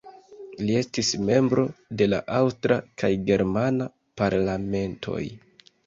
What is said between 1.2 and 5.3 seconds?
membro de la aŭstra kaj germana parlamentoj.